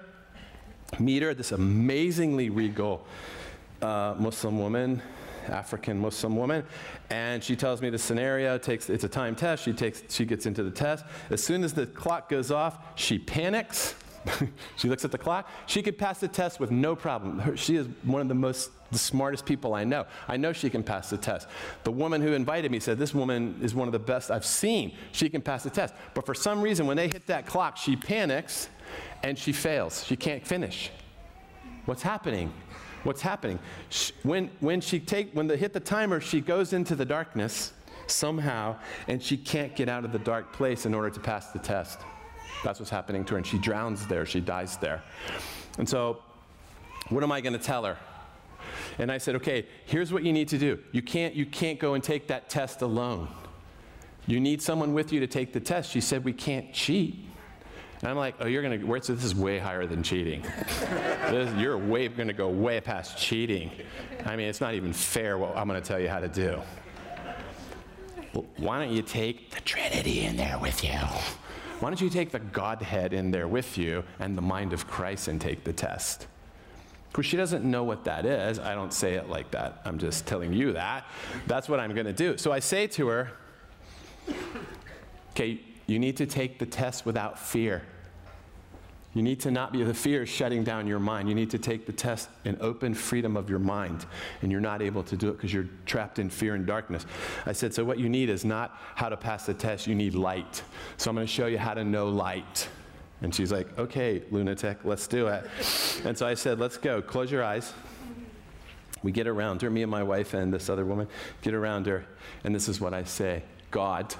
[1.01, 3.05] meet her, this amazingly regal
[3.81, 5.03] uh, Muslim woman
[5.49, 6.65] African Muslim woman,
[7.11, 8.59] and she tells me the scenario.
[8.59, 9.65] Takes it's a time test.
[9.65, 11.05] She takes she gets into the test.
[11.31, 13.95] As soon as the clock goes off, she panics.
[14.77, 15.49] she looks at the clock.
[15.67, 17.41] She could pass the test with no problem.
[17.41, 20.07] Her, she is one of the most the smartest people I know.
[20.29, 21.49] I know she can pass the test.
[21.83, 24.93] The woman who invited me said, This woman is one of the best I've seen.
[25.13, 25.95] She can pass the test.
[26.15, 28.69] But for some reason, when they hit that clock, she panics
[29.23, 30.05] and she fails.
[30.05, 30.91] She can't finish.
[31.87, 32.53] What's happening?
[33.05, 33.59] What's happening.
[33.89, 37.73] She, when, when she take, when they hit the timer, she goes into the darkness
[38.07, 38.77] somehow,
[39.09, 42.01] and she can't get out of the dark place in order to pass the test.
[42.65, 44.27] That's what's happening to her, and she drowns there.
[44.27, 45.03] She dies there.
[45.79, 46.23] And so,
[47.09, 47.97] what am I going to tell her?
[48.99, 50.79] And I said, okay, here's what you need to do.
[50.93, 53.29] You can't, you can't go and take that test alone.
[54.27, 55.91] You need someone with you to take the test.
[55.91, 57.27] She said, we can't cheat.
[58.03, 60.43] And I'm like, oh, you're going to, so this is way higher than cheating.
[61.31, 63.71] this, you're way going to go way past cheating.
[64.27, 66.61] I mean, it's not even fair what I'm going to tell you how to do.
[68.57, 70.91] Why don't you take the Trinity in there with you?
[71.79, 75.29] Why don't you take the Godhead in there with you and the mind of Christ
[75.29, 76.27] and take the test?
[77.07, 78.59] Of course, she doesn't know what that is.
[78.59, 79.81] I don't say it like that.
[79.85, 81.07] I'm just telling you that.
[81.47, 82.37] That's what I'm going to do.
[82.37, 83.31] So I say to her,
[85.31, 87.83] okay, you need to take the test without fear.
[89.15, 91.29] You need to not be, the fear is shutting down your mind.
[91.29, 94.07] You need to take the test in open freedom of your mind.
[94.41, 97.05] And you're not able to do it because you're trapped in fear and darkness.
[97.45, 100.15] I said, so what you need is not how to pass the test, you need
[100.15, 100.63] light.
[100.97, 102.69] So I'm going to show you how to know light.
[103.21, 105.45] And she's like, okay, lunatic, let's do it.
[106.05, 107.03] And so I said, let's go.
[107.03, 107.73] Close your eyes.
[109.03, 111.09] We get around her, me and my wife and this other woman
[111.43, 112.07] get around her.
[112.45, 114.15] And this is what I say God,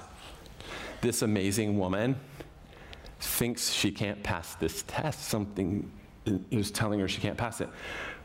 [1.01, 2.15] this amazing woman
[3.23, 5.25] thinks she can't pass this test.
[5.25, 5.91] Something
[6.51, 7.69] is telling her she can't pass it.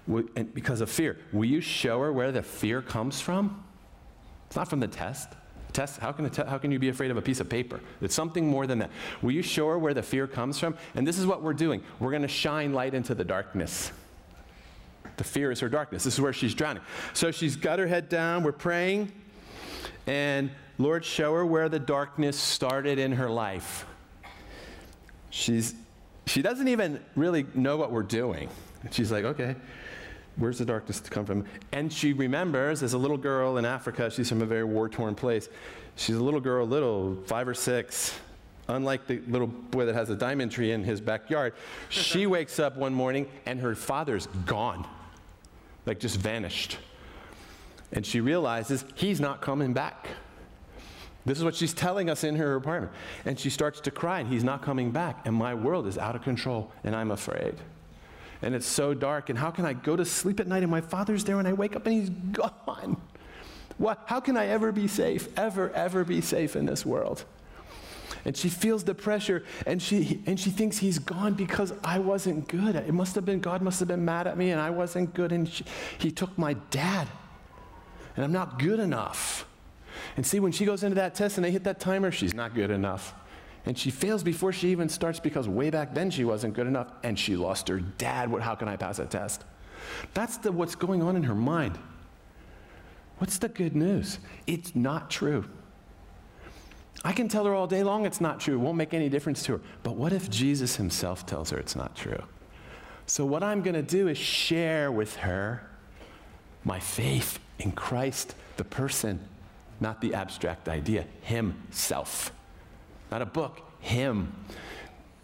[0.07, 1.19] and because of fear.
[1.33, 3.65] Will you show her where the fear comes from?
[4.47, 5.31] It's not from the test.
[5.73, 7.81] Test, how can, how can you be afraid of a piece of paper?
[8.01, 8.91] It's something more than that.
[9.23, 10.77] Will you show her where the fear comes from?
[10.95, 11.83] And this is what we're doing.
[12.01, 13.93] We're going to shine light into the darkness.
[15.19, 16.05] The fear is her darkness.
[16.05, 16.83] This is where she's drowning.
[17.13, 18.45] So she's got her head down.
[18.45, 19.13] We're praying.
[20.07, 23.85] And Lord, show her where the darkness started in her life.
[25.31, 25.75] She's,
[26.27, 28.49] she doesn't even really know what we're doing.
[28.91, 29.57] She's like, okay,
[30.37, 31.45] where's the darkness to come from?
[31.73, 35.14] And she remembers, as a little girl in Africa, she's from a very war torn
[35.14, 35.49] place.
[35.97, 38.14] She's a little girl, little, five or six.
[38.69, 41.55] Unlike the little boy that has a diamond tree in his backyard,
[41.88, 44.87] she wakes up one morning and her father's gone,
[45.87, 46.79] like just vanished.
[47.93, 50.09] And she realizes he's not coming back.
[51.29, 52.93] This is what she's telling us in her apartment.
[53.25, 55.27] And she starts to cry, and he's not coming back.
[55.27, 57.55] And my world is out of control, and I'm afraid
[58.43, 59.31] and it's so dark.
[59.31, 61.53] And how can I go to sleep at night and my father's there and I
[61.53, 63.01] wake up and he's gone?
[63.79, 67.25] What, how can I ever be safe, ever, ever be safe in this world?
[68.25, 72.49] And she feels the pressure and she, and she thinks he's gone because I wasn't
[72.49, 72.75] good.
[72.75, 75.31] It must have been, God must have been mad at me and I wasn't good
[75.31, 75.64] and she,
[75.99, 77.07] he took my dad
[78.17, 79.47] and I'm not good enough.
[80.17, 82.55] And see, when she goes into that test and they hit that timer, she's not
[82.55, 83.15] good enough.
[83.67, 86.91] And she fails before she even starts because way back then she wasn't good enough
[87.03, 88.31] and she lost her dad.
[88.31, 89.45] What, how can I pass that test?
[90.15, 91.79] That's the, what's going on in her mind.
[93.19, 94.19] What's the good news?
[94.47, 95.45] It's not true.
[97.05, 98.55] I can tell her all day long it's not true.
[98.55, 99.61] It won't make any difference to her.
[99.83, 102.23] But what if Jesus himself tells her it's not true?
[103.07, 105.67] So, what I'm going to do is share with her
[106.65, 109.21] my faith in Christ, the person,
[109.81, 112.33] not the abstract idea, himself.
[113.11, 114.35] Not a book, Him.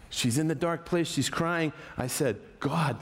[0.09, 1.73] She's in the dark place, she's crying.
[1.97, 2.97] I said, God,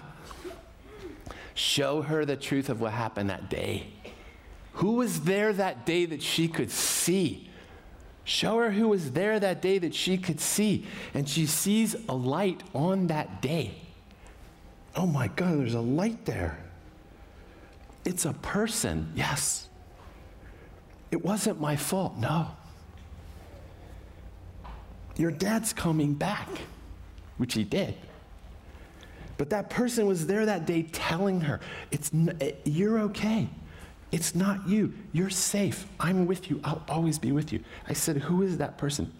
[1.54, 3.88] show her the truth of what happened that day.
[4.74, 7.50] Who was there that day that she could see?
[8.24, 10.86] Show her who was there that day that she could see.
[11.13, 13.76] And she sees a light on that day.
[14.96, 16.58] Oh my God, there's a light there.
[18.06, 19.70] It's a person, yes.
[21.13, 22.47] It wasn't my fault, no.
[25.15, 26.49] Your dad's coming back,
[27.38, 27.93] which he did.
[29.38, 31.60] But that person was there that day telling her,
[31.91, 33.47] it's n- eh, You're okay.
[34.12, 34.91] It's not you.
[35.12, 35.86] You're safe.
[35.99, 36.60] I'm with you.
[36.63, 37.63] I'll always be with you.
[37.88, 39.13] I said, Who is that person?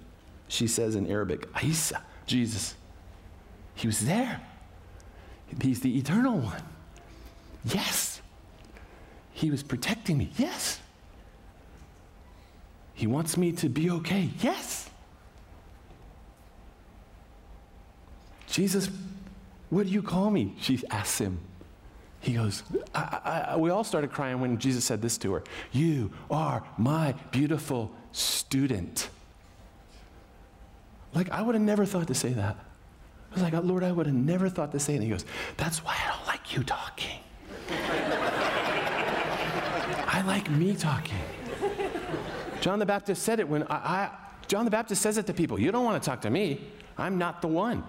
[0.48, 2.74] She says in Arabic, Isa, Jesus.
[3.76, 4.42] He was there.
[5.62, 6.64] He's the eternal one.
[7.66, 8.20] Yes.
[9.32, 10.32] He was protecting me.
[10.38, 10.80] Yes.
[12.94, 14.30] He wants me to be okay.
[14.40, 14.90] Yes.
[18.48, 18.90] Jesus,
[19.70, 20.56] what do you call me?
[20.62, 21.40] She asks him.
[22.20, 22.64] He goes,
[22.96, 27.16] I, I, we all started crying when Jesus said this to her You are my
[27.32, 29.10] beautiful student.
[31.14, 32.56] Like, I would have never thought to say that.
[33.32, 34.98] I was like, oh, Lord, I would have never thought to say it.
[34.98, 35.26] And he goes,
[35.58, 37.20] That's why I don't like you talking.
[40.08, 41.18] I like me talking.
[42.64, 44.10] John the Baptist said it when I, I,
[44.48, 45.60] John the Baptist says it to people.
[45.60, 46.62] You don't want to talk to me.
[46.98, 47.84] I'm not the one.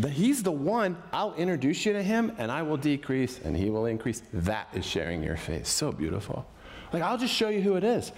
[0.00, 0.96] The, he's the one.
[1.12, 4.22] I'll introduce you to him and I will decrease and he will increase.
[4.32, 5.66] That is sharing your faith.
[5.66, 6.46] So beautiful.
[6.94, 8.10] Like, I'll just show you who it is.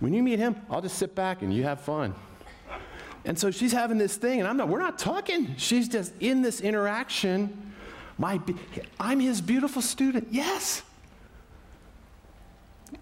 [0.00, 2.14] When you meet him, I'll just sit back and you have fun.
[3.26, 5.56] And so she's having this thing, and I'm not, we're not talking.
[5.58, 7.74] She's just in this interaction.
[8.16, 8.40] My,
[8.98, 10.28] I'm his beautiful student.
[10.30, 10.80] Yes.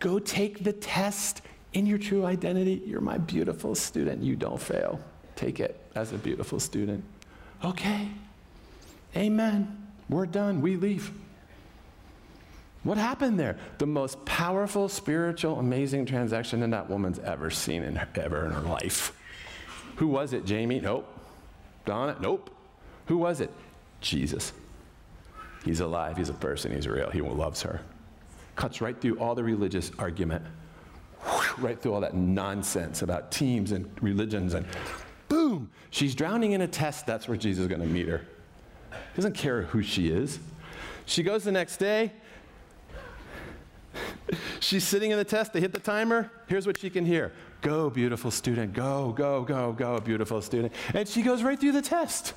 [0.00, 2.82] Go take the test in your true identity.
[2.86, 4.22] You're my beautiful student.
[4.22, 5.00] You don't fail.
[5.36, 7.04] Take it as a beautiful student.
[7.64, 8.08] Okay.
[9.16, 9.88] Amen.
[10.08, 10.60] We're done.
[10.60, 11.10] We leave.
[12.82, 13.58] What happened there?
[13.78, 18.50] The most powerful, spiritual, amazing transaction that that woman's ever seen in her, ever in
[18.50, 19.16] her life.
[19.96, 20.80] Who was it, Jamie?
[20.80, 21.06] Nope.
[21.84, 22.16] Donna?
[22.20, 22.50] Nope.
[23.06, 23.50] Who was it?
[24.00, 24.52] Jesus.
[25.64, 26.16] He's alive.
[26.16, 26.74] He's a person.
[26.74, 27.10] He's real.
[27.10, 27.80] He loves her.
[28.56, 30.44] Cuts right through all the religious argument,
[31.58, 34.66] right through all that nonsense about teams and religions and
[35.28, 37.06] boom, she's drowning in a test.
[37.06, 38.26] That's where Jesus is going to meet her.
[38.90, 40.38] He doesn't care who she is.
[41.06, 42.12] She goes the next day.
[44.60, 45.52] She's sitting in the test.
[45.52, 46.30] They hit the timer.
[46.46, 48.72] Here's what she can hear Go, beautiful student.
[48.72, 50.72] Go, go, go, go, beautiful student.
[50.94, 52.34] And she goes right through the test.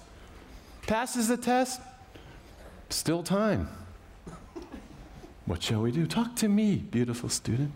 [0.88, 1.82] Passes the test.
[2.90, 3.68] Still time.
[5.46, 6.08] What shall we do?
[6.08, 7.72] Talk to me, beautiful student.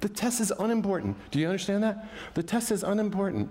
[0.00, 1.16] The test is unimportant.
[1.30, 2.06] Do you understand that?
[2.34, 3.50] The test is unimportant.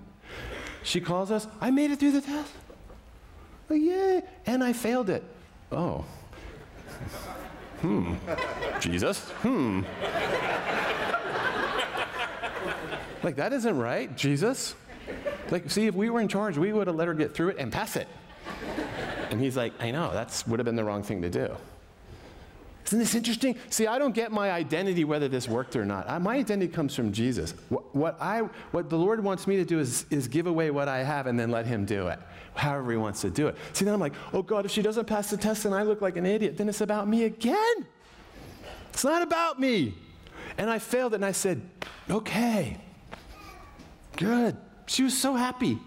[0.84, 2.52] She calls us, I made it through the test.
[3.68, 4.22] Oh, yay.
[4.46, 5.24] And I failed it.
[5.72, 6.04] Oh.
[7.80, 8.14] Hmm.
[8.78, 9.30] Jesus?
[9.42, 9.82] Hmm.
[13.24, 14.76] like, that isn't right, Jesus.
[15.50, 17.56] Like, see, if we were in charge, we would have let her get through it
[17.58, 18.06] and pass it.
[19.30, 21.56] And he's like, I know, that would have been the wrong thing to do.
[22.86, 23.56] Isn't this interesting?
[23.70, 26.08] See, I don't get my identity whether this worked or not.
[26.08, 27.54] I, my identity comes from Jesus.
[27.70, 28.40] What, what, I,
[28.72, 31.40] what the Lord wants me to do is, is give away what I have and
[31.40, 32.18] then let Him do it,
[32.54, 33.56] however He wants to do it.
[33.72, 36.02] See, then I'm like, oh God, if she doesn't pass the test and I look
[36.02, 37.86] like an idiot, then it's about me again.
[38.92, 39.94] It's not about me.
[40.58, 41.62] And I failed and I said,
[42.10, 42.76] okay,
[44.16, 44.56] good.
[44.86, 45.78] She was so happy.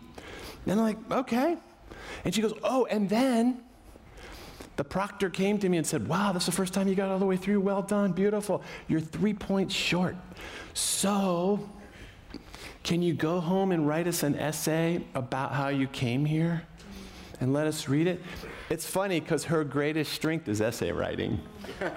[0.65, 1.57] And I'm like, okay.
[2.25, 3.61] And she goes, oh, and then
[4.77, 7.19] the proctor came to me and said, Wow, that's the first time you got all
[7.19, 7.59] the way through.
[7.59, 8.63] Well done, beautiful.
[8.87, 10.15] You're three points short.
[10.73, 11.67] So,
[12.83, 16.61] can you go home and write us an essay about how you came here
[17.41, 18.21] and let us read it?
[18.69, 21.41] It's funny because her greatest strength is essay writing.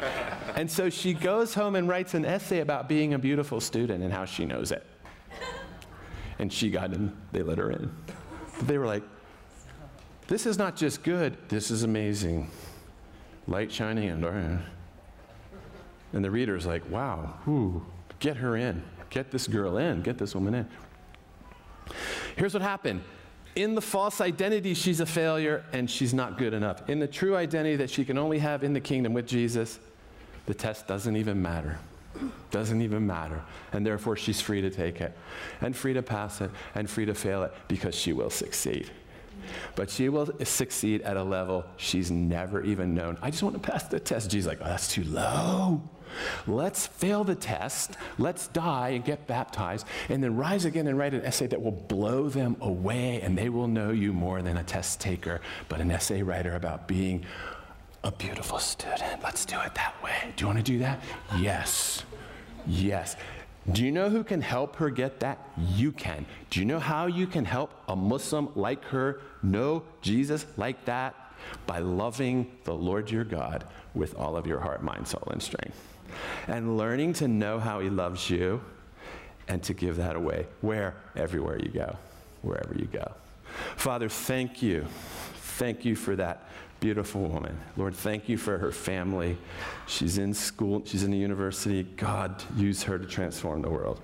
[0.56, 4.12] and so she goes home and writes an essay about being a beautiful student and
[4.12, 4.86] how she knows it.
[6.38, 7.94] And she got in, they let her in.
[8.62, 9.02] They were like,
[10.28, 12.48] this is not just good, this is amazing
[13.51, 14.62] light shining in.
[16.12, 17.34] And the reader's like, wow,
[18.18, 18.82] get her in.
[19.11, 20.03] Get this girl in.
[20.03, 20.68] Get this woman in.
[22.36, 23.03] Here's what happened.
[23.57, 26.88] In the false identity, she's a failure and she's not good enough.
[26.88, 29.80] In the true identity that she can only have in the kingdom with Jesus,
[30.46, 31.78] the test doesn't even matter.
[32.51, 33.42] Doesn't even matter.
[33.72, 35.16] And therefore, she's free to take it
[35.61, 38.90] and free to pass it and free to fail it because she will succeed.
[39.74, 43.18] But she will succeed at a level she's never even known.
[43.22, 44.30] I just want to pass the test.
[44.30, 45.82] Jesus like, oh, that's too low.
[46.46, 51.14] Let's fail the test, let's die and get baptized, and then rise again and write
[51.14, 54.64] an essay that will blow them away, and they will know you more than a
[54.64, 57.24] test taker, but an essay writer about being
[58.03, 59.22] a beautiful student.
[59.22, 60.32] Let's do it that way.
[60.36, 61.01] Do you want to do that?
[61.38, 62.03] Yes.
[62.66, 63.16] Yes.
[63.70, 65.38] Do you know who can help her get that?
[65.74, 66.26] You can.
[66.48, 71.14] Do you know how you can help a Muslim like her know Jesus like that?
[71.66, 75.76] By loving the Lord your God with all of your heart, mind, soul, and strength.
[76.48, 78.61] And learning to know how he loves you
[79.48, 80.46] and to give that away.
[80.61, 80.96] Where?
[81.16, 81.96] Everywhere you go.
[82.42, 83.12] Wherever you go.
[83.76, 84.86] Father, thank you.
[85.34, 86.48] Thank you for that
[86.80, 87.58] beautiful woman.
[87.76, 89.36] Lord, thank you for her family.
[89.86, 91.82] She's in school, she's in the university.
[91.82, 94.00] God, use her to transform the world.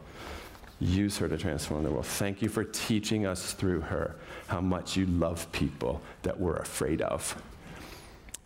[0.79, 2.07] Use her to transform the world.
[2.07, 4.17] Thank you for teaching us through her
[4.47, 7.43] how much you love people that we're afraid of.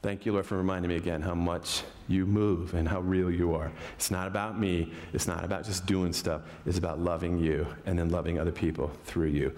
[0.02, 3.54] Thank you, Lord, for reminding me again how much you move and how real you
[3.54, 3.70] are.
[3.96, 4.92] It's not about me.
[5.12, 6.42] It's not about just doing stuff.
[6.64, 9.52] It's about loving you and then loving other people through you.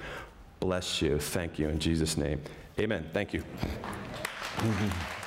[0.58, 1.18] Bless you.
[1.18, 2.40] Thank you in Jesus' name.
[2.80, 3.08] Amen.
[3.12, 3.44] Thank you.
[4.61, 5.21] 嗯哼。